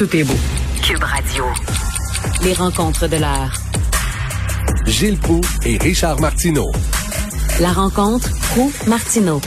tout 0.00 0.16
est 0.16 0.24
beau. 0.24 0.32
Cube 0.82 1.04
Radio. 1.04 1.44
Les 2.42 2.54
rencontres 2.54 3.06
de 3.06 3.18
l'heure. 3.18 3.52
Gilles 4.86 5.18
Proux 5.18 5.42
et 5.66 5.76
Richard 5.76 6.18
Martineau. 6.22 6.72
La 7.60 7.70
rencontre 7.70 8.30
Proux-Martineau. 8.52 9.42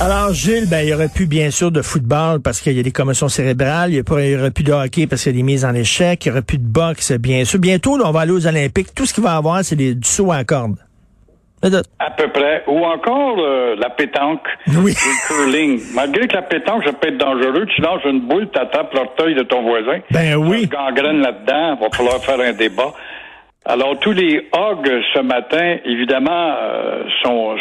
Alors, 0.00 0.34
Gilles, 0.34 0.66
ben, 0.68 0.80
il 0.80 0.88
y 0.88 0.94
aurait 0.94 1.10
plus, 1.10 1.26
bien 1.26 1.52
sûr, 1.52 1.70
de 1.70 1.80
football 1.80 2.40
parce 2.40 2.60
qu'il 2.60 2.72
y 2.72 2.80
a 2.80 2.82
des 2.82 2.90
commotions 2.90 3.28
cérébrales. 3.28 3.92
Il 3.92 3.98
y, 3.98 4.36
aurait 4.36 4.50
plus 4.50 4.64
de 4.64 4.72
hockey 4.72 5.06
parce 5.06 5.22
qu'il 5.22 5.30
y 5.30 5.36
a 5.36 5.38
des 5.38 5.44
mises 5.44 5.64
en 5.64 5.74
échec. 5.74 6.26
Il 6.26 6.30
y 6.30 6.32
aurait 6.32 6.42
plus 6.42 6.58
de 6.58 6.66
boxe, 6.66 7.12
bien 7.12 7.44
sûr. 7.44 7.60
Bientôt, 7.60 7.96
là, 7.96 8.06
on 8.08 8.10
va 8.10 8.22
aller 8.22 8.32
aux 8.32 8.48
Olympiques. 8.48 8.96
Tout 8.96 9.06
ce 9.06 9.14
qu'il 9.14 9.22
va 9.22 9.34
y 9.34 9.36
avoir, 9.36 9.64
c'est 9.64 9.76
du 9.76 9.96
saut 10.02 10.32
à 10.32 10.42
corde. 10.42 10.74
À 11.98 12.10
peu 12.10 12.28
près. 12.28 12.64
Ou 12.66 12.84
encore 12.84 13.36
euh, 13.38 13.76
la 13.76 13.90
pétanque. 13.90 14.46
Oui. 14.82 14.92
Le 14.92 15.28
curling. 15.28 15.80
Malgré 15.94 16.26
que 16.26 16.34
la 16.34 16.42
pétanque, 16.42 16.84
ça 16.84 16.92
peut 16.92 17.08
être 17.08 17.18
dangereux, 17.18 17.66
tu 17.74 17.80
lances 17.82 18.04
une 18.04 18.20
boule, 18.20 18.48
tu 18.52 18.58
attrapes 18.58 18.92
l'orteil 18.94 19.34
de 19.34 19.42
ton 19.42 19.62
voisin. 19.62 20.00
Ben 20.10 20.36
oui. 20.36 20.66
gangrène 20.66 21.20
là-dedans, 21.20 21.76
va 21.76 21.88
falloir 21.92 22.22
faire 22.22 22.40
un 22.40 22.52
débat. 22.52 22.92
Alors, 23.64 23.96
tous 24.00 24.12
les 24.12 24.48
hogs 24.52 25.02
ce 25.14 25.20
matin, 25.20 25.76
évidemment, 25.84 26.56
euh, 26.60 27.04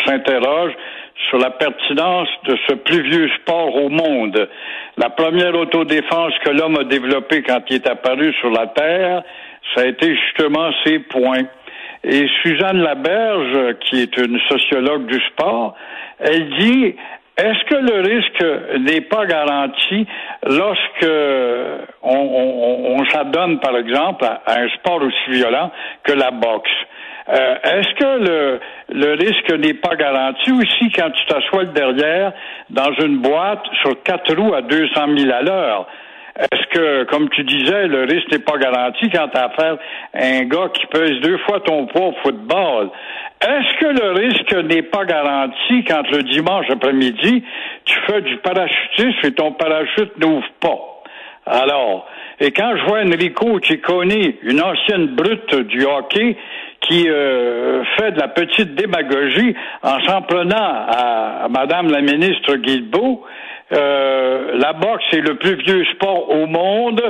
s'interrogent 0.04 0.76
sur 1.30 1.38
la 1.38 1.52
pertinence 1.52 2.28
de 2.46 2.58
ce 2.68 2.74
plus 2.74 3.04
vieux 3.04 3.30
sport 3.42 3.76
au 3.76 3.90
monde. 3.90 4.50
La 4.98 5.10
première 5.10 5.56
autodéfense 5.56 6.34
que 6.44 6.50
l'homme 6.50 6.78
a 6.78 6.84
développée 6.86 7.44
quand 7.44 7.62
il 7.70 7.76
est 7.76 7.88
apparu 7.88 8.34
sur 8.40 8.50
la 8.50 8.68
Terre, 8.68 9.22
ça 9.76 9.82
a 9.82 9.86
été 9.86 10.16
justement 10.16 10.72
ses 10.84 11.00
points. 11.00 11.44
Et 12.04 12.28
Suzanne 12.42 12.82
Laberge, 12.82 13.76
qui 13.82 14.02
est 14.02 14.18
une 14.18 14.40
sociologue 14.50 15.06
du 15.06 15.20
sport, 15.28 15.76
elle 16.20 16.50
dit 16.58 16.96
est-ce 17.38 17.64
que 17.66 17.76
le 17.76 18.02
risque 18.02 18.80
n'est 18.82 19.02
pas 19.02 19.26
garanti 19.26 20.06
lorsque 20.46 21.08
on, 22.04 23.04
s'adonne, 23.10 23.60
par 23.60 23.78
exemple, 23.78 24.26
à, 24.26 24.42
un 24.60 24.70
sport 24.70 25.02
aussi 25.02 25.32
violent 25.32 25.72
que 26.04 26.12
la 26.12 26.32
boxe? 26.32 26.70
Euh, 27.30 27.56
est-ce 27.64 27.96
que 27.96 28.30
le, 28.30 28.60
le 28.90 29.14
risque 29.14 29.52
n'est 29.54 29.76
pas 29.76 29.96
garanti 29.96 30.52
aussi 30.52 30.92
quand 30.92 31.10
tu 31.12 31.26
t'assois 31.28 31.66
derrière 31.66 32.34
dans 32.70 32.94
une 33.04 33.18
boîte 33.18 33.64
sur 33.82 34.04
quatre 34.04 34.36
roues 34.36 34.54
à 34.54 34.62
200 34.62 35.18
000 35.18 35.32
à 35.32 35.42
l'heure? 35.42 35.88
Est-ce 36.40 36.68
que, 36.68 37.04
comme 37.06 37.30
tu 37.30 37.44
disais, 37.44 37.88
le 37.88 38.04
risque 38.04 38.32
n'est 38.32 38.40
pas 38.40 38.58
garanti 38.58 39.10
quand 39.10 39.28
tu 39.28 39.38
as 39.38 39.46
affaire 39.46 39.78
un 40.14 40.44
gars 40.44 40.70
qui 40.74 40.86
pèse 40.88 41.20
deux 41.22 41.38
fois 41.40 41.60
ton 41.60 41.88
poids 41.88 42.08
au 42.08 42.16
football? 42.24 42.90
Est-ce 43.42 43.80
que 43.80 44.02
le 44.02 44.12
risque 44.12 44.54
n'est 44.54 44.84
pas 44.84 45.06
garanti 45.06 45.84
quand 45.88 46.10
le 46.10 46.24
dimanche 46.24 46.68
après-midi, 46.70 47.44
tu 47.86 48.00
fais 48.08 48.22
du 48.22 48.38
parachutisme 48.38 49.28
et 49.28 49.32
ton 49.34 49.52
parachute 49.54 50.18
n'ouvre 50.20 50.48
pas? 50.60 50.80
Alors, 51.46 52.08
et 52.40 52.52
quand 52.52 52.76
je 52.78 52.86
vois 52.86 53.02
Enrico 53.02 53.60
Ciccone, 53.60 54.34
une 54.44 54.62
ancienne 54.62 55.08
brute 55.08 55.56
du 55.56 55.84
hockey, 55.86 56.38
qui 56.82 57.08
euh, 57.08 57.84
fait 57.98 58.12
de 58.12 58.20
la 58.20 58.28
petite 58.28 58.76
démagogie 58.76 59.56
en 59.84 60.00
s'en 60.02 60.22
prenant 60.24 60.56
à, 60.58 61.48
Madame 61.50 61.92
la 61.92 62.02
ministre 62.02 62.56
Guilbeault, 62.56 63.24
euh, 63.72 64.41
la 64.54 64.74
boxe 64.74 65.04
est 65.14 65.22
le 65.22 65.36
plus 65.36 65.56
vieux 65.64 65.86
sport 65.94 66.30
au 66.30 66.46
monde 66.46 67.02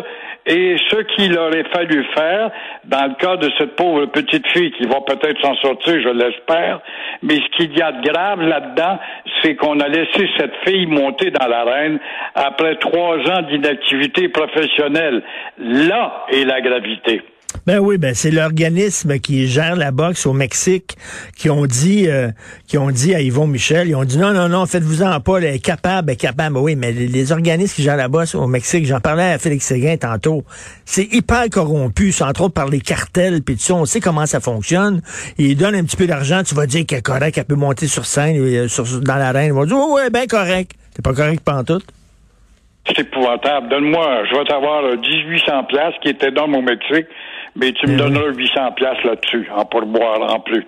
et 0.46 0.76
ce 0.90 0.98
qu'il 1.16 1.38
aurait 1.38 1.66
fallu 1.74 2.04
faire, 2.16 2.52
dans 2.86 3.06
le 3.08 3.14
cas 3.16 3.38
de 3.38 3.50
cette 3.58 3.76
pauvre 3.76 4.06
petite 4.08 4.48
fille 4.48 4.72
qui 4.72 4.86
va 4.86 5.02
peut-être 5.02 5.40
s'en 5.42 5.56
sortir, 5.56 6.02
je 6.02 6.10
l'espère, 6.10 6.82
mais 7.22 7.36
ce 7.36 7.58
qu'il 7.58 7.78
y 7.78 7.82
a 7.82 7.92
de 7.92 8.02
grave 8.02 8.42
là-dedans, 8.42 9.00
c'est 9.42 9.56
qu'on 9.56 9.80
a 9.80 9.88
laissé 9.88 10.30
cette 10.38 10.56
fille 10.68 10.88
monter 10.88 11.32
dans 11.32 11.48
l'arène 11.48 12.00
après 12.36 12.76
trois 12.78 13.18
ans 13.18 13.42
d'inactivité 13.44 14.30
professionnelle. 14.30 15.22
Là 15.60 16.26
est 16.32 16.46
la 16.46 16.62
gravité. 16.62 17.22
Ben 17.66 17.80
oui, 17.80 17.98
ben 17.98 18.16
c'est 18.16 18.32
l'organisme 18.32 19.20
qui 19.20 19.48
gère 19.48 19.76
la 19.76 19.92
boxe 19.92 20.26
au 20.26 20.34
Mexique 20.34 20.98
qui 21.36 21.50
ont 21.50 21.66
dit 21.66 22.08
euh, 22.08 22.30
qui 22.68 22.78
ont 22.78 22.92
dit 22.92 23.14
à 23.14 23.22
Yvon 23.22 23.48
Michel, 23.48 23.90
ils 23.90 23.96
ont 23.96 24.04
dit 24.04 24.18
non 24.18 24.34
non 24.34 24.50
non, 24.50 24.66
faites-vous-en 24.66 25.20
pas, 25.20 25.38
elle 25.38 25.56
est 25.56 25.60
capable, 25.60 26.10
elle 26.10 26.14
est 26.14 26.18
capable. 26.18 26.56
Ben 26.56 26.62
oui, 26.62 26.76
mais 26.76 26.92
les, 26.92 27.32
organismes 27.32 27.76
qui 27.76 27.84
gèrent 27.84 27.98
la 27.98 28.08
boxe 28.08 28.36
au 28.36 28.48
Mexique, 28.48 28.86
j'en 28.86 29.00
parlais 29.00 29.34
à 29.34 29.38
Félix 29.38 29.66
Séguin 29.66 29.98
tantôt, 29.98 30.44
c'est 30.86 31.14
hyper 31.14 31.50
corrompu, 31.50 32.12
c'est 32.12 32.24
entre 32.24 32.42
autres 32.42 32.54
par 32.54 32.68
les 32.68 32.82
cartels 32.82 33.42
puis 33.44 33.56
tout 33.56 33.62
ça, 33.62 33.76
on 33.76 33.86
sait 33.86 34.00
comment 34.00 34.26
ça 34.26 34.40
fonctionne. 34.40 35.02
Ils 35.38 35.56
donnent 35.56 35.76
un 35.76 35.84
petit 35.84 35.98
peu 35.98 36.08
d'argent, 36.08 36.42
tu 36.44 36.56
vas 36.56 36.66
dire 36.66 36.86
qu'elle 36.86 37.00
est 37.00 37.04
correcte, 37.04 37.38
elle 37.38 37.46
peut 37.46 37.56
monter 37.56 37.88
sur 37.88 38.06
scène 38.06 38.38
euh, 38.40 38.68
dans 39.02 39.18
l'arène, 39.18 39.48
ils 39.48 39.54
vont 39.54 39.66
dire 39.66 39.78
oh, 39.78 39.96
ouais, 39.96 40.10
ben 40.10 40.26
correct. 40.28 40.72
C'est 40.96 41.04
pas 41.04 41.14
correct 41.14 41.42
tout. 41.68 41.82
C'est 42.88 43.00
épouvantable. 43.00 43.70
Donne-moi, 43.70 44.26
je 44.26 44.36
vais 44.36 44.44
t'avoir 44.46 44.84
1800 44.84 45.64
places 45.66 45.94
qui 46.02 46.10
étaient 46.10 46.32
dans 46.32 46.48
mon 46.48 46.62
Mexique 46.62 47.08
mais 47.56 47.74
tu 47.74 47.88
me 47.88 47.98
donneras 47.98 48.32
800 48.34 48.72
places 48.74 49.04
là-dessus, 49.04 49.48
en 49.56 49.66
pourboire 49.66 50.34
en 50.34 50.40
plus. 50.40 50.66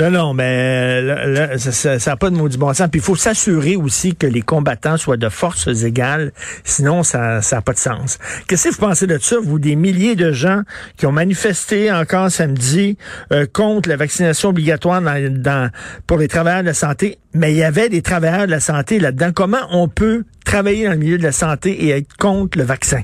Non, 0.00 0.10
non, 0.10 0.32
mais 0.32 1.58
ça 1.58 1.98
n'a 1.98 2.16
pas 2.16 2.30
de 2.30 2.34
maudit 2.34 2.56
bon 2.56 2.72
sens. 2.72 2.88
Puis 2.90 3.00
il 3.00 3.04
faut 3.04 3.16
s'assurer 3.16 3.76
aussi 3.76 4.16
que 4.16 4.26
les 4.26 4.40
combattants 4.40 4.96
soient 4.96 5.18
de 5.18 5.28
forces 5.28 5.66
égales, 5.84 6.32
sinon 6.64 7.02
ça 7.02 7.40
n'a 7.52 7.60
pas 7.60 7.74
de 7.74 7.78
sens. 7.78 8.18
Qu'est-ce 8.48 8.68
que 8.70 8.74
vous 8.74 8.80
pensez 8.80 9.06
de 9.06 9.18
ça, 9.18 9.36
vous, 9.38 9.58
des 9.58 9.76
milliers 9.76 10.14
de 10.16 10.32
gens 10.32 10.62
qui 10.96 11.04
ont 11.04 11.12
manifesté 11.12 11.92
encore 11.92 12.30
samedi 12.30 12.96
euh, 13.30 13.44
contre 13.52 13.90
la 13.90 13.96
vaccination 13.96 14.48
obligatoire 14.48 15.02
dans, 15.02 15.70
pour 16.06 16.16
les 16.16 16.28
travailleurs 16.28 16.62
de 16.62 16.68
la 16.68 16.74
santé, 16.74 17.18
mais 17.34 17.52
il 17.52 17.58
y 17.58 17.62
avait 17.62 17.90
des 17.90 18.00
travailleurs 18.00 18.46
de 18.46 18.52
la 18.52 18.60
santé 18.60 19.00
là-dedans. 19.00 19.32
Comment 19.34 19.66
on 19.70 19.88
peut 19.88 20.24
travailler 20.46 20.86
dans 20.86 20.92
le 20.92 20.98
milieu 20.98 21.18
de 21.18 21.22
la 21.22 21.32
santé 21.32 21.72
et 21.84 21.90
être 21.90 22.16
contre 22.16 22.56
le 22.56 22.64
vaccin? 22.64 23.02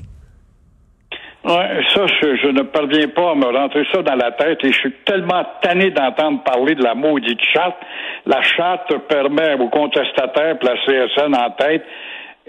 Ouais, 1.47 1.81
ça, 1.93 2.05
je, 2.07 2.47
ne 2.49 2.63
parviens 2.63 3.07
pas 3.07 3.31
à 3.31 3.35
me 3.35 3.45
rentrer 3.45 3.87
ça 3.93 4.01
dans 4.01 4.15
la 4.15 4.33
tête 4.33 4.65
et 4.65 4.71
je 4.73 4.79
suis 4.79 4.91
tellement 5.05 5.45
tanné 5.61 5.91
d'entendre 5.91 6.43
parler 6.43 6.75
de 6.75 6.83
la 6.83 6.93
maudite 6.93 7.39
charte. 7.53 7.77
La 8.25 8.41
charte 8.41 8.93
permet 9.07 9.53
aux 9.53 9.69
contestataires, 9.69 10.57
la 10.61 10.75
CSN 10.85 11.33
en 11.33 11.49
tête, 11.51 11.85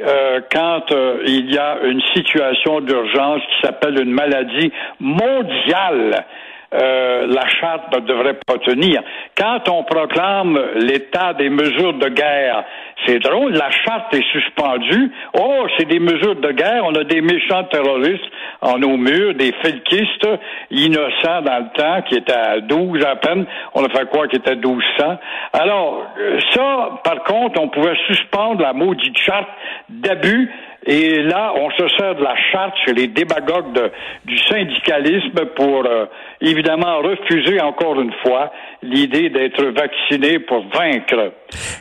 euh, 0.01 0.41
quand 0.51 0.91
euh, 0.91 1.23
il 1.27 1.55
y 1.55 1.59
a 1.59 1.79
une 1.85 2.01
situation 2.13 2.81
d'urgence 2.81 3.41
qui 3.43 3.67
s'appelle 3.67 4.03
une 4.03 4.11
maladie 4.11 4.73
mondiale 4.99 6.25
euh, 6.75 7.27
la 7.27 7.49
charte 7.49 7.95
ne 7.95 8.01
devrait 8.01 8.39
pas 8.47 8.59
tenir. 8.59 9.03
Quand 9.37 9.69
on 9.71 9.85
proclame 9.85 10.61
l'état 10.77 11.33
des 11.33 11.49
mesures 11.49 11.95
de 11.95 12.09
guerre, 12.09 12.65
c'est 13.07 13.19
drôle, 13.21 13.53
la 13.53 13.71
charte 13.71 14.13
est 14.13 14.27
suspendue. 14.33 15.11
Oh, 15.33 15.67
c'est 15.79 15.87
des 15.87 15.99
mesures 15.99 16.37
de 16.37 16.53
guerre, 16.53 16.85
on 16.85 16.95
a 16.95 17.05
des 17.05 17.23
méchants 17.23 17.65
terroristes 17.65 18.25
en 18.61 18.79
nos 18.79 18.97
murs, 18.97 19.35
des 19.35 19.53
felkistes 19.63 20.29
innocents 20.71 21.43
dans 21.43 21.59
le 21.59 21.79
temps, 21.79 22.03
qui 22.03 22.17
étaient 22.17 22.33
à 22.33 22.61
12 22.61 23.05
à 23.05 23.17
peine, 23.17 23.47
on 23.75 23.85
a 23.85 23.89
fait 23.89 24.09
quoi 24.11 24.29
qui 24.29 24.37
était 24.37 24.51
à 24.51 24.55
1200. 24.55 25.19
Alors, 25.55 26.07
ça, 26.55 27.01
par 27.03 27.23
contre, 27.25 27.61
on 27.61 27.69
pouvait 27.69 27.97
suspendre 28.09 28.61
la 28.63 28.73
maudite 28.73 29.17
charte 29.17 29.49
d'abus 29.89 30.51
et 30.87 31.23
là, 31.23 31.53
on 31.57 31.71
se 31.73 31.89
sert 31.97 32.15
de 32.15 32.23
la 32.23 32.35
charte 32.51 32.75
chez 32.85 32.95
les 32.95 33.09
démagogues 33.09 33.91
du 34.25 34.39
syndicalisme 34.39 35.47
pour 35.57 35.85
euh, 35.85 36.07
évidemment 36.41 36.99
refuser 36.99 37.61
encore 37.61 38.01
une 38.01 38.13
fois 38.23 38.53
l'idée 38.83 39.29
d'être 39.29 39.65
vacciné 39.65 40.39
pour 40.41 40.65
vaincre. 40.73 41.33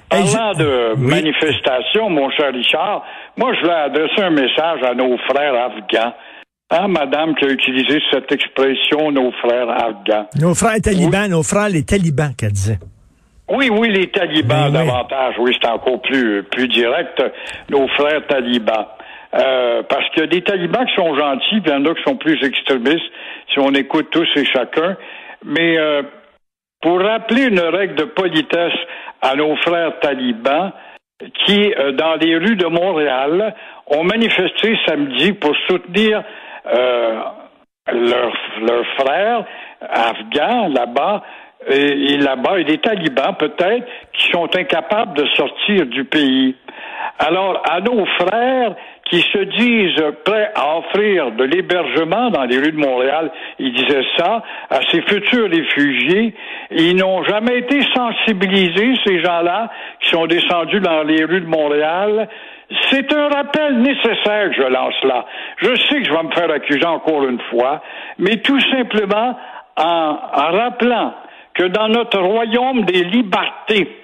Parlant 0.10 0.54
de 0.54 0.96
manifestation, 0.98 2.10
mon 2.10 2.30
cher 2.32 2.52
Richard, 2.52 3.04
moi 3.38 3.54
je 3.54 3.62
voulais 3.62 3.74
adresser 3.74 4.22
un 4.22 4.32
message 4.32 4.84
à 4.84 4.94
nos 4.94 5.18
frères 5.30 5.56
afghans. 5.56 6.14
Hein, 6.70 6.90
madame 6.90 7.34
qui 7.36 7.46
a 7.46 7.50
utilisé 7.50 8.00
cette 8.12 8.30
expression, 8.30 9.10
nos 9.12 9.32
frères 9.32 9.70
afghans. 9.70 10.28
Nos 10.38 10.54
frères 10.54 10.82
talibans, 10.82 11.30
nos 11.30 11.44
frères 11.44 11.70
les 11.70 11.86
talibans, 11.86 12.34
qu'elle 12.36 12.52
disait. 12.52 12.80
Oui, 13.50 13.70
oui, 13.72 13.90
les 13.90 14.08
talibans 14.08 14.72
ben 14.72 14.86
davantage. 14.86 15.36
Oui, 15.40 15.58
c'est 15.60 15.70
encore 15.70 16.02
plus, 16.02 16.44
plus 16.44 16.68
direct. 16.68 17.22
Nos 17.70 17.88
frères 17.90 18.26
talibans. 18.28 18.88
Euh, 19.34 19.84
parce 19.84 20.10
qu'il 20.10 20.22
y 20.22 20.26
a 20.26 20.28
des 20.28 20.42
talibans 20.42 20.86
qui 20.86 20.96
sont 20.96 21.16
gentils, 21.16 21.62
puis 21.62 21.72
il 21.72 21.72
y 21.72 21.76
en 21.76 21.86
a 21.86 21.94
qui 21.94 22.04
sont 22.04 22.16
plus 22.18 22.42
extrémistes, 22.44 23.12
si 23.52 23.60
on 23.60 23.72
écoute 23.74 24.10
tous 24.12 24.28
et 24.36 24.46
chacun. 24.46 24.98
Mais 25.46 25.78
euh, 25.78 26.04
pour 26.82 27.00
rappeler 27.02 27.44
une 27.44 27.60
règle 27.60 27.96
de 27.96 28.06
politesse 28.06 28.78
à 29.22 29.36
nos 29.36 29.56
frères 29.58 30.00
talibans, 30.00 30.72
qui, 31.46 31.74
euh, 31.74 31.94
dans 31.94 32.16
les 32.16 32.38
rues 32.38 32.56
de 32.56 32.68
Montréal, 32.68 33.56
ont 33.88 34.04
manifesté 34.04 34.78
samedi 34.86 35.34
pour 35.34 35.56
soutenir 35.68 36.24
leurs 36.66 38.34
leur 38.62 38.86
frères 38.98 39.46
afghans 39.82 40.68
là-bas, 40.68 41.24
et, 41.70 42.18
là-bas, 42.18 42.60
et 42.60 42.64
des 42.64 42.78
talibans 42.78 43.36
peut-être, 43.38 43.86
qui 44.14 44.32
sont 44.32 44.50
incapables 44.56 45.18
de 45.18 45.26
sortir 45.36 45.86
du 45.88 46.04
pays. 46.06 46.56
Alors, 47.20 47.62
à 47.70 47.82
nos 47.82 48.06
frères 48.06 48.76
qui 49.10 49.22
se 49.22 49.40
disent 49.40 50.04
prêts 50.26 50.52
à 50.54 50.78
offrir 50.78 51.32
de 51.32 51.44
l'hébergement 51.46 52.30
dans 52.30 52.44
les 52.44 52.58
rues 52.58 52.74
de 52.74 52.78
Montréal, 52.78 53.32
ils 53.58 53.74
disaient 53.74 54.06
ça, 54.18 54.44
à 54.70 54.80
ces 54.92 55.02
futurs 55.02 55.50
réfugiés, 55.50 56.36
ils 56.72 56.96
n'ont 56.96 57.24
jamais 57.24 57.60
été 57.60 57.82
sensibilisés, 57.96 58.94
ces 59.06 59.24
gens-là, 59.24 59.72
qui 60.02 60.10
sont 60.10 60.28
descendus 60.28 60.82
dans 60.82 61.04
les 61.04 61.24
rues 61.24 61.42
de 61.42 61.48
Montréal, 61.48 62.28
C'est 62.90 63.14
un 63.14 63.30
rappel 63.30 63.82
nécessaire 63.82 64.50
que 64.50 64.56
je 64.56 64.68
lance 64.68 65.02
là. 65.04 65.26
Je 65.58 65.74
sais 65.76 66.02
que 66.02 66.04
je 66.04 66.12
vais 66.12 66.24
me 66.24 66.32
faire 66.32 66.52
accuser 66.52 66.86
encore 66.86 67.24
une 67.24 67.40
fois, 67.50 67.82
mais 68.20 68.38
tout 68.38 68.60
simplement 68.72 69.38
en, 69.78 70.18
en 70.34 70.52
rappelant 70.52 71.14
que 71.58 71.64
dans 71.66 71.88
notre 71.88 72.20
royaume 72.20 72.86
des 72.86 73.04
libertés, 73.04 73.98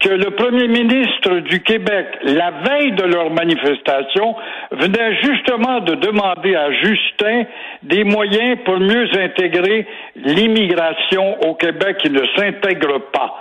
que 0.00 0.10
le 0.10 0.30
premier 0.30 0.68
ministre 0.68 1.40
du 1.40 1.60
Québec, 1.62 2.06
la 2.22 2.50
veille 2.50 2.92
de 2.92 3.04
leur 3.04 3.30
manifestation, 3.30 4.36
venait 4.70 5.16
justement 5.22 5.80
de 5.80 5.94
demander 5.94 6.54
à 6.54 6.70
Justin 6.72 7.44
des 7.82 8.04
moyens 8.04 8.58
pour 8.64 8.78
mieux 8.78 9.08
intégrer 9.18 9.86
l'immigration 10.16 11.40
au 11.40 11.54
Québec 11.54 11.98
qui 11.98 12.10
ne 12.10 12.24
s'intègre 12.36 12.98
pas 13.12 13.34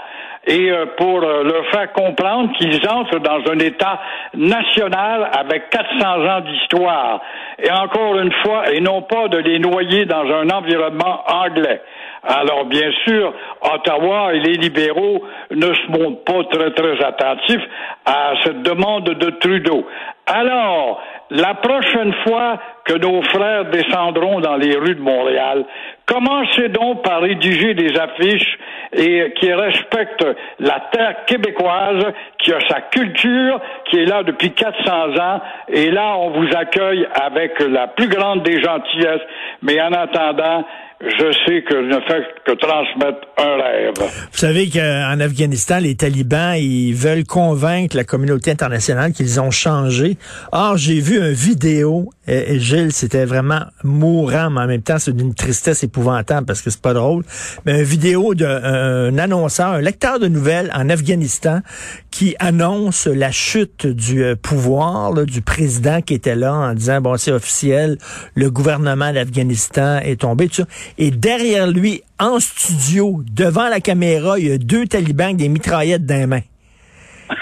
et 0.48 0.72
euh, 0.72 0.86
pour 0.98 1.22
euh, 1.24 1.44
leur 1.44 1.68
faire 1.72 1.92
comprendre 1.92 2.54
qu'ils 2.58 2.80
entrent 2.90 3.20
dans 3.20 3.52
un 3.52 3.60
État 3.60 4.00
national 4.34 5.30
avec 5.38 5.70
400 5.70 6.26
ans 6.26 6.42
d'histoire. 6.42 7.22
Et 7.62 7.70
encore 7.70 8.18
une 8.18 8.32
fois, 8.44 8.72
et 8.72 8.80
non 8.80 9.02
pas 9.02 9.28
de 9.28 9.38
les 9.38 9.60
noyer 9.60 10.06
dans 10.06 10.24
un 10.24 10.50
environnement 10.50 11.24
anglais. 11.28 11.82
Alors, 12.24 12.66
bien 12.66 12.92
sûr, 13.06 13.34
Ottawa 13.62 14.34
et 14.34 14.40
les 14.40 14.54
libéraux 14.54 15.24
ne 15.52 15.74
se 15.74 15.92
montrent 15.92 16.24
pas 16.24 16.44
très, 16.52 16.72
très 16.72 17.04
attentifs 17.04 17.64
à 18.06 18.34
cette 18.44 18.62
demande 18.64 19.06
de 19.06 19.30
Trudeau. 19.32 19.86
Alors, 20.26 21.02
la 21.30 21.54
prochaine 21.56 22.14
fois 22.26 22.60
que 22.86 22.94
nos 22.94 23.22
frères 23.22 23.66
descendront 23.66 24.40
dans 24.40 24.56
les 24.56 24.76
rues 24.76 24.96
de 24.96 25.02
Montréal, 25.02 25.66
commencez 26.06 26.70
donc 26.70 27.04
par 27.04 27.22
rédiger 27.22 27.74
des 27.74 27.98
affiches 27.98 28.58
et 28.94 29.34
qui 29.40 29.54
respectent 29.54 30.26
la 30.60 30.80
terre 30.92 31.26
québécoise, 31.26 32.06
qui 32.40 32.54
a 32.54 32.60
sa 32.68 32.82
culture, 32.82 33.60
qui 33.86 34.00
est 34.00 34.06
là 34.06 34.24
depuis 34.24 34.52
400 34.52 35.18
ans, 35.18 35.42
et 35.68 35.92
là, 35.92 36.16
on 36.18 36.30
vous 36.32 36.48
accueille 36.56 37.08
avec 37.22 37.60
la 37.60 37.88
plus 37.88 38.08
grande 38.08 38.44
des 38.44 38.62
gentillesses, 38.62 39.22
mais 39.62 39.82
en 39.82 39.92
attendant, 39.92 40.66
je 41.00 41.32
sais 41.46 41.62
que 41.62 41.76
je 41.76 41.96
ne 41.96 42.00
fais 42.08 42.24
que 42.44 42.54
transmettre 42.54 43.28
un 43.38 43.56
rêve. 43.62 43.94
Vous 44.00 44.38
savez 44.38 44.68
qu'en 44.70 45.20
Afghanistan, 45.20 45.78
les 45.80 45.96
talibans, 45.96 46.56
ils 46.56 46.94
veulent 46.94 47.24
convaincre 47.24 47.96
la 47.96 48.04
communauté 48.04 48.50
internationale 48.50 49.12
qu'ils 49.12 49.40
ont 49.40 49.52
changé. 49.52 50.18
Or, 50.52 50.78
j'ai 50.78 51.00
vu 51.00 51.18
une 51.18 51.34
vidéo, 51.34 52.10
et, 52.28 52.60
Gilles, 52.60 52.94
c'était 52.94 53.26
vraiment 53.26 53.62
mourant, 53.84 54.50
mais 54.50 54.62
en 54.62 54.68
même 54.68 54.82
temps, 54.82 54.98
c'est 54.98 55.16
d'une 55.16 55.36
tristesse 55.36 55.84
épouvantable 55.84 56.48
parce 56.48 56.64
que 56.64 56.72
c'est 56.72 56.82
pas 56.82 56.94
drôle, 56.94 57.24
mais 57.66 57.78
une 57.78 57.86
vidéo 57.86 58.34
d'un 58.34 59.18
annonceur, 59.20 59.74
un 59.74 59.82
lecteur 59.82 60.20
de 60.20 60.28
nouvelles 60.28 60.72
en 60.74 60.90
Afghanistan 60.90 61.62
qui 62.10 62.36
annonce 62.40 63.06
la 63.06 63.32
chute 63.32 63.86
du 63.86 64.24
euh, 64.24 64.36
pouvoir 64.36 65.14
du 65.14 65.44
président 65.44 66.02
qui 66.02 66.16
était 66.16 66.36
là 66.36 66.54
en 66.54 66.74
disant, 66.74 67.02
bon, 67.02 67.16
c'est 67.18 67.32
officiel, 67.32 68.00
le 68.34 68.50
gouvernement 68.50 69.14
d'Afghanistan 69.14 70.00
est 70.00 70.22
tombé. 70.22 70.48
Tout 70.48 70.56
ça. 70.56 70.64
Et 70.98 71.12
derrière 71.12 71.68
lui, 71.68 72.02
en 72.20 72.40
studio, 72.40 73.24
devant 73.32 73.70
la 73.70 73.80
caméra, 73.80 74.40
il 74.40 74.48
y 74.48 74.52
a 74.52 74.58
deux 74.58 74.88
talibans 74.88 75.28
avec 75.28 75.38
des 75.38 75.50
mitraillettes 75.50 76.06
dans 76.06 76.20
les 76.20 76.28
mains. 76.28 76.42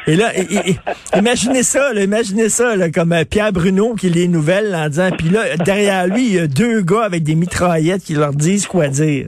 Et 0.07 0.15
là, 0.15 0.31
imaginez 1.15 1.63
ça, 1.63 1.93
imaginez 1.93 2.49
ça, 2.49 2.73
comme 2.93 3.13
euh, 3.13 3.23
Pierre 3.29 3.51
Bruno 3.51 3.95
qui 3.95 4.09
lit 4.09 4.21
les 4.21 4.27
nouvelles 4.27 4.75
en 4.75 4.87
disant, 4.87 5.09
puis 5.17 5.29
là, 5.29 5.55
derrière 5.63 6.07
lui, 6.07 6.25
il 6.25 6.35
y 6.35 6.39
a 6.39 6.47
deux 6.47 6.81
gars 6.81 7.03
avec 7.03 7.23
des 7.23 7.35
mitraillettes 7.35 8.03
qui 8.03 8.13
leur 8.13 8.31
disent 8.31 8.67
quoi 8.67 8.87
dire. 8.87 9.27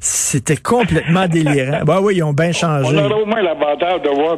C'était 0.00 0.56
complètement 0.56 1.26
délirant. 1.26 1.84
Bah 1.84 2.00
oui, 2.02 2.16
ils 2.16 2.22
ont 2.22 2.32
bien 2.32 2.52
changé. 2.52 2.96
On 2.96 3.04
aurait 3.04 3.22
au 3.22 3.26
moins 3.26 3.42
l'avantage 3.42 4.02
de 4.02 4.10
voir 4.10 4.36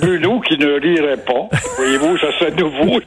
Bruno 0.00 0.40
qui 0.40 0.58
ne 0.58 0.80
rirait 0.80 1.16
pas. 1.18 1.48
Voyez-vous, 1.76 2.18
ça 2.18 2.28
c'est 2.38 2.58
nouveau, 2.58 3.00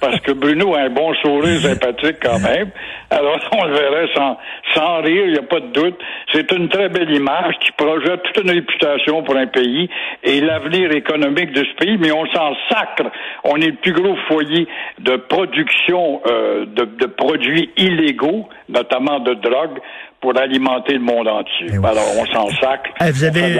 parce 0.00 0.20
que 0.20 0.32
Bruno 0.32 0.74
a 0.74 0.80
un 0.80 0.90
bon 0.90 1.12
sourire 1.22 1.60
sympathique 1.60 2.16
quand 2.22 2.38
même. 2.40 2.70
Alors, 3.10 3.38
on 3.52 3.64
le 3.64 3.72
verrait 3.72 4.08
sans, 4.14 4.38
sans 4.74 5.02
rire, 5.02 5.24
il 5.26 5.32
n'y 5.32 5.38
a 5.38 5.42
pas 5.42 5.60
de 5.60 5.72
doute. 5.72 5.98
C'est 6.32 6.50
une 6.52 6.68
très 6.68 6.88
belle 6.88 7.10
image 7.10 7.54
qui 7.60 7.72
projette 7.72 8.22
toute 8.22 8.44
une 8.44 8.50
réputation 8.50 9.22
pour 9.22 9.36
un 9.36 9.46
pays 9.46 9.88
et 10.22 10.40
l'avenir 10.40 10.90
économique 11.10 11.52
de 11.52 11.64
ce 11.64 11.84
pays, 11.84 11.98
mais 11.98 12.12
on 12.12 12.26
s'en 12.26 12.54
sacre. 12.70 13.10
On 13.44 13.56
est 13.56 13.70
le 13.70 13.76
plus 13.82 13.92
gros 13.92 14.16
foyer 14.28 14.66
de 15.00 15.16
production 15.16 16.20
euh, 16.26 16.66
de, 16.66 16.84
de 16.84 17.06
produits 17.06 17.70
illégaux, 17.76 18.48
notamment 18.68 19.20
de 19.20 19.34
drogue 19.34 19.78
pour 20.20 20.38
alimenter 20.38 20.94
le 20.94 21.00
monde 21.00 21.28
entier. 21.28 21.76
Alors, 21.78 22.04
on 22.18 22.26
s'en 22.26 22.48
sacre. 22.60 22.90
Eh, 23.00 23.10
vous, 23.10 23.24
avez, 23.24 23.54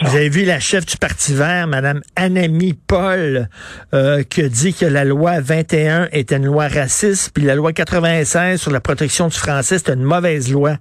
vous 0.00 0.16
avez 0.16 0.28
vu 0.30 0.44
la 0.44 0.58
chef 0.58 0.86
du 0.86 0.96
Parti 0.96 1.34
vert, 1.34 1.66
Mme 1.66 2.00
Annemie 2.16 2.74
Paul, 2.74 3.48
euh, 3.92 4.22
qui 4.22 4.42
a 4.42 4.48
dit 4.48 4.72
que 4.72 4.86
la 4.86 5.04
loi 5.04 5.40
21 5.40 6.08
était 6.12 6.36
une 6.36 6.46
loi 6.46 6.68
raciste, 6.68 7.32
puis 7.34 7.44
la 7.44 7.54
loi 7.54 7.72
96 7.72 8.60
sur 8.60 8.72
la 8.72 8.80
protection 8.80 9.28
du 9.28 9.36
français, 9.36 9.78
c'était 9.78 9.92
une 9.92 10.02
mauvaise 10.02 10.50
loi. 10.50 10.76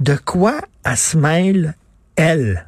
De 0.00 0.16
quoi 0.16 0.54
elle 0.84 0.96
se 0.96 1.16
mêle, 1.16 1.74
elle? 2.16 2.66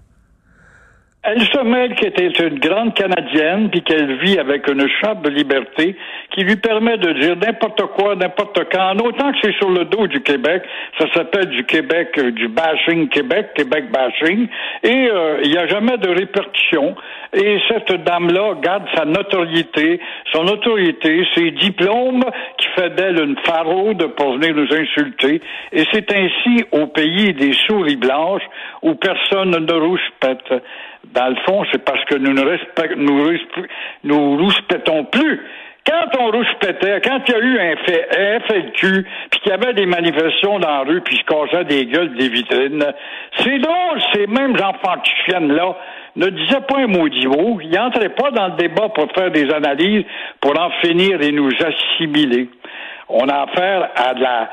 Elle 1.28 1.42
se 1.42 1.58
mêle 1.64 1.92
qu'elle 1.96 2.10
était 2.10 2.46
une 2.46 2.60
grande 2.60 2.94
Canadienne, 2.94 3.68
puis 3.68 3.82
qu'elle 3.82 4.16
vit 4.18 4.38
avec 4.38 4.68
une 4.68 4.86
charte 5.00 5.22
de 5.22 5.30
liberté 5.30 5.96
qui 6.30 6.44
lui 6.44 6.54
permet 6.54 6.98
de 6.98 7.12
dire 7.14 7.36
n'importe 7.36 7.82
quoi, 7.96 8.14
n'importe 8.14 8.60
quand, 8.70 8.92
en 8.92 8.98
autant 8.98 9.32
que 9.32 9.38
c'est 9.42 9.56
sur 9.56 9.70
le 9.70 9.86
dos 9.86 10.06
du 10.06 10.20
Québec. 10.20 10.62
Ça 11.00 11.06
s'appelle 11.12 11.48
du 11.48 11.64
Québec, 11.64 12.10
euh, 12.18 12.30
du 12.30 12.46
bashing 12.46 13.08
Québec, 13.08 13.48
Québec 13.56 13.90
bashing, 13.90 14.46
et 14.84 15.10
euh, 15.10 15.40
il 15.42 15.50
n'y 15.50 15.58
a 15.58 15.66
jamais 15.66 15.98
de 15.98 16.08
répercussions. 16.10 16.94
Et 17.32 17.58
cette 17.68 18.04
dame-là 18.04 18.54
garde 18.62 18.84
sa 18.94 19.04
notoriété, 19.04 19.98
son 20.32 20.46
autorité, 20.46 21.26
ses 21.34 21.50
diplômes 21.50 22.24
qui 22.56 22.68
fait 22.76 22.90
d'elle 22.94 23.20
une 23.20 23.36
faraude 23.44 24.14
pour 24.14 24.34
venir 24.34 24.54
nous 24.54 24.72
insulter. 24.72 25.40
Et 25.72 25.84
c'est 25.92 26.12
ainsi 26.12 26.64
au 26.70 26.86
pays 26.86 27.34
des 27.34 27.52
souris 27.66 27.96
blanches 27.96 28.44
où 28.82 28.94
personne 28.94 29.50
ne 29.50 29.72
rouspète. 29.74 30.62
Dans 31.14 31.28
le 31.28 31.36
fond, 31.46 31.64
c'est 31.72 31.84
parce 31.84 32.04
que 32.04 32.16
nous 32.16 32.32
ne 32.32 32.42
nous, 34.04 34.36
rouspétons 34.36 35.04
plus. 35.04 35.40
Quand 35.86 36.18
on 36.18 36.32
rouspétait, 36.32 37.00
quand 37.00 37.20
il 37.28 37.32
y 37.32 37.34
a 37.34 37.38
eu 37.38 37.58
un, 37.60 37.76
fait, 37.84 38.40
FLQ, 38.48 39.06
puis 39.30 39.40
qu'il 39.40 39.52
y 39.52 39.54
avait 39.54 39.72
des 39.72 39.86
manifestations 39.86 40.58
dans 40.58 40.68
la 40.68 40.80
rue, 40.80 41.00
puis 41.00 41.16
se 41.16 41.22
cassaient 41.22 41.64
des 41.64 41.86
gueules 41.86 42.14
des 42.16 42.28
vitrines, 42.28 42.84
c'est 43.38 43.58
drôle, 43.58 44.02
ces 44.12 44.26
mêmes 44.26 44.56
enfants 44.56 45.00
qui 45.04 45.30
là 45.30 45.76
ne 46.16 46.26
disaient 46.28 46.62
pas 46.68 46.78
un 46.78 46.88
maudit 46.88 47.28
mot, 47.28 47.60
ils 47.62 47.70
n'entraient 47.70 48.08
pas 48.08 48.32
dans 48.32 48.48
le 48.48 48.56
débat 48.56 48.88
pour 48.88 49.06
faire 49.12 49.30
des 49.30 49.48
analyses, 49.52 50.04
pour 50.40 50.60
en 50.60 50.70
finir 50.82 51.22
et 51.22 51.30
nous 51.30 51.52
assimiler. 51.60 52.48
On 53.08 53.28
a 53.28 53.42
affaire 53.42 53.90
à 53.94 54.14
de 54.14 54.22
la 54.22 54.50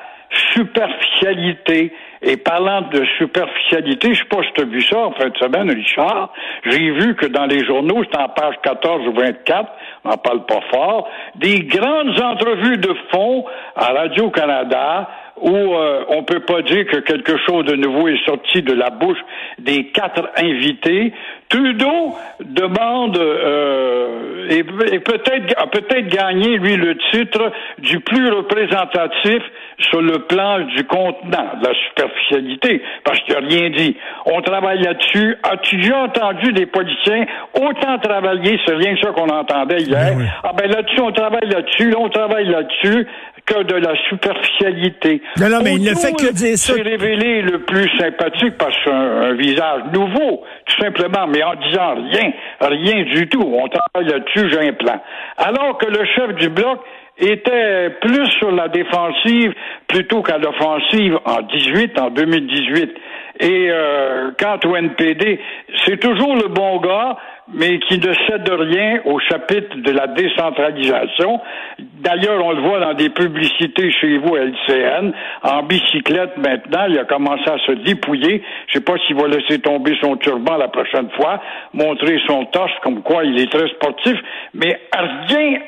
superficialité. 0.53 1.93
Et 2.25 2.37
parlant 2.37 2.83
de 2.83 3.03
superficialité, 3.17 4.13
je 4.13 4.19
sais 4.19 4.29
pas 4.29 4.41
si 4.43 4.53
tu 4.53 4.61
as 4.61 4.65
vu 4.65 4.81
ça 4.81 4.97
en 4.97 5.11
fin 5.11 5.27
de 5.27 5.37
semaine, 5.37 5.69
Richard. 5.69 6.31
J'ai 6.65 6.91
vu 6.91 7.15
que 7.15 7.25
dans 7.25 7.45
les 7.45 7.65
journaux, 7.65 8.01
c'est 8.09 8.17
en 8.17 8.29
page 8.29 8.55
14 8.63 9.07
ou 9.07 9.13
24, 9.13 9.69
on 10.05 10.09
n'en 10.09 10.17
parle 10.17 10.45
pas 10.45 10.61
fort, 10.71 11.09
des 11.35 11.59
grandes 11.61 12.17
entrevues 12.21 12.77
de 12.77 12.95
fond 13.11 13.43
à 13.75 13.87
Radio-Canada 13.91 15.09
où 15.41 15.49
euh, 15.49 16.03
on 16.09 16.23
peut 16.23 16.41
pas 16.41 16.61
dire 16.61 16.85
que 16.85 16.97
quelque 16.97 17.37
chose 17.45 17.65
de 17.65 17.75
nouveau 17.75 18.07
est 18.07 18.23
sorti 18.25 18.61
de 18.61 18.73
la 18.73 18.89
bouche 18.89 19.17
des 19.59 19.87
quatre 19.87 20.29
invités. 20.37 21.13
Trudeau 21.49 22.15
demande 22.39 23.17
euh, 23.17 24.47
et, 24.49 24.63
peut-être 24.63 25.53
a 25.57 25.67
peut-être 25.67 26.07
gagné 26.07 26.57
lui 26.57 26.75
le 26.75 26.97
titre 27.11 27.51
du 27.79 27.99
plus 27.99 28.29
représentatif 28.29 29.41
sur 29.79 30.01
le 30.01 30.19
plan 30.19 30.59
du 30.59 30.83
contenant, 30.85 31.49
de 31.61 31.67
la 31.67 31.73
superficialité, 31.89 32.81
parce 33.03 33.19
qu'il 33.21 33.33
n'a 33.33 33.41
rien 33.41 33.69
dit. 33.71 33.97
On 34.25 34.41
travaille 34.41 34.81
là-dessus. 34.81 35.35
As-tu 35.43 35.77
déjà 35.77 36.03
entendu 36.03 36.53
des 36.53 36.65
politiciens 36.65 37.25
autant 37.55 37.97
travailler, 37.99 38.59
c'est 38.65 38.75
rien 38.75 38.95
que 38.95 39.01
ça 39.01 39.11
qu'on 39.11 39.29
entendait 39.29 39.81
hier? 39.81 40.15
Ben 40.15 40.27
ah 40.43 40.51
ben 40.57 40.71
là-dessus, 40.71 41.01
on 41.01 41.11
travaille 41.11 41.49
là-dessus, 41.49 41.89
là, 41.89 41.97
on 41.99 42.09
travaille 42.09 42.47
là-dessus 42.47 43.07
que 43.45 43.63
de 43.63 43.75
la 43.75 43.93
superficialité. 44.09 45.21
Non, 45.39 45.49
non, 45.49 45.59
mais 45.63 45.73
il 45.75 45.83
ne 45.83 45.95
fait 45.95 46.13
que 46.13 46.31
dire 46.31 46.57
ça. 46.57 46.73
C'est 46.73 46.81
révélé 46.81 47.41
le 47.41 47.59
plus 47.59 47.89
sympathique 47.97 48.57
parce 48.57 48.75
qu'un 48.83 48.93
un 48.93 49.33
visage 49.33 49.81
nouveau, 49.93 50.43
tout 50.65 50.81
simplement, 50.81 51.27
mais 51.27 51.43
en 51.43 51.55
disant 51.55 51.95
rien, 51.95 52.31
rien 52.61 53.03
du 53.03 53.27
tout. 53.27 53.41
On 53.41 53.67
travaille 53.67 54.11
là-dessus, 54.11 54.49
j'ai 54.49 54.69
un 54.69 54.73
plan. 54.73 55.01
Alors 55.37 55.77
que 55.77 55.87
le 55.87 56.05
chef 56.05 56.35
du 56.35 56.49
bloc 56.49 56.79
était 57.17 57.89
plus 58.01 58.27
sur 58.39 58.51
la 58.51 58.67
défensive 58.69 59.53
plutôt 59.87 60.21
qu'à 60.23 60.37
l'offensive 60.37 61.17
en 61.25 61.41
18, 61.41 61.99
en 61.99 62.09
2018. 62.09 62.91
Et 63.39 63.67
euh, 63.69 64.31
quant 64.39 64.59
au 64.65 64.75
NPD, 64.75 65.39
c'est 65.85 65.99
toujours 65.99 66.35
le 66.35 66.47
bon 66.49 66.79
gars, 66.79 67.17
mais 67.51 67.79
qui 67.79 67.97
ne 67.97 68.13
cède 68.27 68.49
rien 68.49 69.01
au 69.05 69.19
chapitre 69.19 69.75
de 69.77 69.91
la 69.91 70.07
décentralisation. 70.07 71.39
D'ailleurs, 71.79 72.43
on 72.43 72.51
le 72.53 72.61
voit 72.61 72.79
dans 72.79 72.93
des 72.93 73.09
publicités 73.09 73.91
chez 73.91 74.17
vous 74.17 74.35
à 74.35 74.41
LCN, 74.41 75.11
en 75.43 75.63
bicyclette 75.63 76.37
maintenant, 76.37 76.85
il 76.89 76.97
a 76.97 77.05
commencé 77.05 77.43
à 77.49 77.57
se 77.65 77.71
dépouiller. 77.83 78.43
Je 78.67 78.73
sais 78.73 78.83
pas 78.83 78.93
s'il 79.05 79.15
va 79.15 79.27
laisser 79.27 79.59
tomber 79.59 79.95
son 80.01 80.15
turban 80.17 80.57
la 80.57 80.69
prochaine 80.69 81.09
fois, 81.11 81.41
montrer 81.73 82.19
son 82.27 82.45
torse 82.45 82.73
comme 82.83 83.01
quoi 83.01 83.23
il 83.23 83.39
est 83.39 83.51
très 83.51 83.67
sportif, 83.69 84.17
mais 84.53 84.79
rien, 84.93 85.59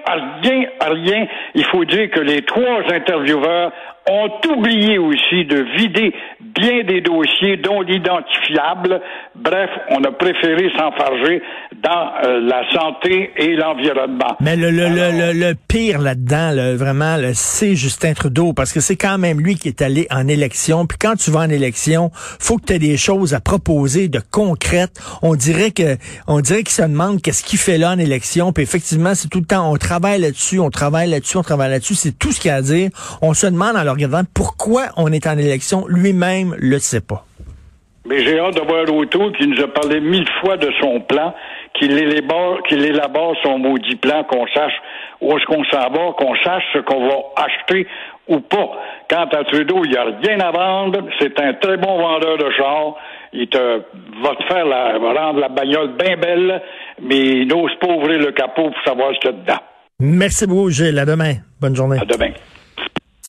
rien, 0.44 0.66
rien. 0.82 1.28
Il 1.56 1.66
faut 1.66 1.86
dire 1.86 2.10
que 2.12 2.22
les 2.22 2.42
trois 2.44 2.82
intervieweurs 2.92 3.72
ont 4.10 4.32
oublié 4.52 4.98
aussi 4.98 5.46
de 5.46 5.66
vider 5.78 6.14
bien 6.40 6.84
des 6.84 7.02
dossiers, 7.02 7.58
dont 7.58 7.82
l'identifiable. 7.82 9.02
Bref, 9.36 9.70
on 9.90 10.04
a 10.04 10.12
préféré 10.12 10.72
s'enfarger 10.78 11.42
dans 11.84 12.12
euh, 12.24 12.40
la 12.42 12.64
santé 12.72 13.32
et 13.38 13.56
l'environnement. 13.56 14.36
Mais 14.40 14.56
le, 14.56 14.70
le, 14.72 14.88
le, 14.88 15.34
le, 15.34 15.56
pire 15.68 16.00
là-dedans, 16.00 16.76
vraiment, 16.76 17.18
c'est 17.34 17.76
Justin 17.76 18.14
Trudeau, 18.14 18.54
parce 18.54 18.74
que 18.74 18.80
c'est 18.80 18.96
quand 18.96 19.18
même 19.18 19.40
lui 19.40 19.56
qui 19.56 19.68
est 19.68 19.82
allé 19.82 20.08
en 20.12 20.28
élection. 20.28 20.86
Puis 20.86 20.98
quand 20.98 21.16
tu 21.16 21.32
vas 21.32 21.42
en 21.42 21.50
élection, 21.50 22.12
faut 22.14 22.58
que 22.58 22.66
tu 22.66 22.74
aies 22.74 22.80
des 22.80 22.98
choses 22.98 23.34
à 23.34 23.40
proposer 23.40 24.08
de 24.08 24.20
concrètes. 24.32 25.00
On 25.22 25.36
dirait 25.36 25.72
que 25.72 25.98
on 26.28 26.40
dirait 26.40 26.64
qu'il 26.64 26.74
se 26.74 26.82
demande 26.84 27.22
qu'est-ce 27.22 27.44
qu'il 27.44 27.60
fait 27.60 27.78
là 27.78 27.92
en 27.92 28.00
élection. 28.00 28.54
Puis 28.54 28.64
effectivement, 28.64 29.16
c'est 29.16 29.30
tout 29.30 29.40
le 29.40 29.46
temps, 29.46 29.72
on 29.72 29.78
travaille 29.78 30.22
là-dessus, 30.22 30.60
on 30.60 30.70
travaille 30.70 31.10
là-dessus, 31.10 31.38
on 31.38 31.44
travaille 31.44 31.70
là-dessus. 31.70 31.96
C'est 31.96 32.18
tout 32.18 32.32
ce 32.32 32.40
qu'il 32.40 32.50
y 32.50 32.52
a 32.52 32.58
à 32.58 32.62
dire. 32.62 32.90
On 33.22 33.34
se 33.34 33.48
demande 33.48 33.76
alors 33.76 33.96
regardant 33.96 34.24
pourquoi 34.34 34.88
on 34.98 35.12
est 35.12 35.28
en 35.28 35.38
élection. 35.38 35.86
Lui-même 35.88 36.56
le 36.58 36.80
sait 36.80 37.02
pas. 37.02 37.26
Mais 38.08 38.24
j'ai 38.24 38.40
hâte 38.40 38.56
de 38.56 38.62
voir 38.62 38.86
qui 39.34 39.48
nous 39.48 39.62
a 39.64 39.68
parlé 39.68 40.00
mille 40.00 40.28
fois 40.42 40.58
de 40.58 40.70
son 40.80 41.00
plan, 41.02 41.34
qu'il 41.78 41.98
élabore, 41.98 42.62
qu'il 42.64 42.84
élabore 42.84 43.36
son 43.44 43.60
maudit 43.60 43.96
plan, 43.96 44.24
qu'on 44.24 44.48
sache 44.48 44.74
où 45.22 45.36
est-ce 45.38 45.46
qu'on 45.46 45.64
s'en 45.66 45.90
va, 45.90 46.14
qu'on 46.18 46.36
sache 46.44 46.64
ce 46.74 46.80
qu'on 46.80 47.08
va 47.08 47.16
acheter 47.38 47.88
ou 48.28 48.40
pas. 48.40 48.72
Quant 49.10 49.28
à 49.32 49.44
Trudeau, 49.44 49.84
il 49.84 49.92
n'y 49.92 49.98
a 49.98 50.04
rien 50.04 50.40
à 50.40 50.52
vendre. 50.52 51.00
C'est 51.20 51.40
un 51.40 51.54
très 51.54 51.78
bon 51.78 51.98
vendeur 51.98 52.38
de 52.38 52.50
chars. 52.52 52.96
Il 53.34 53.48
te 53.48 53.58
va 53.58 54.36
te 54.36 54.44
faire 54.48 54.66
la, 54.66 54.98
va 54.98 55.14
rendre 55.14 55.40
la 55.40 55.50
bagnole 55.50 55.96
bien 55.98 56.18
belle, 56.18 56.62
mais 57.02 57.18
il 57.18 57.48
n'ose 57.48 57.76
pas 57.80 57.88
ouvrir 57.88 58.20
le 58.20 58.32
capot 58.32 58.70
pour 58.70 58.84
savoir 58.86 59.14
ce 59.14 59.20
qu'il 59.20 59.32
y 59.32 59.34
a 59.34 59.38
dedans. 59.38 59.62
Merci 60.00 60.48
beaucoup, 60.48 60.70
Gilles. 60.70 61.00
À 61.00 61.06
demain. 61.06 61.34
Bonne 61.62 61.76
journée. 61.76 61.98
À 62.02 62.06
demain. 62.06 62.32